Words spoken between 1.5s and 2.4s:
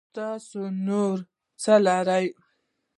څه لرئ